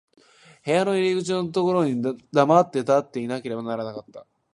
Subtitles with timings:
[0.65, 2.01] 部屋の入口のところに
[2.33, 4.25] 黙って立っていなければならなかった。